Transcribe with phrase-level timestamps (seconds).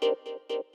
[0.00, 0.71] Gracias.